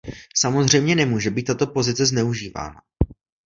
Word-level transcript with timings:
Samozřejmě 0.35 0.95
nemůže 0.95 1.29
být 1.31 1.43
tato 1.43 1.67
pozice 1.67 2.05
zneužívána. 2.05 2.81